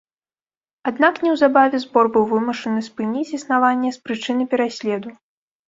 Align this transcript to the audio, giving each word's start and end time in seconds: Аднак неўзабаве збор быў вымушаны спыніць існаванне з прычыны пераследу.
Аднак 0.91 1.19
неўзабаве 1.25 1.81
збор 1.83 2.09
быў 2.17 2.23
вымушаны 2.33 2.79
спыніць 2.89 3.35
існаванне 3.39 3.95
з 4.01 4.05
прычыны 4.09 4.51
пераследу. 4.57 5.09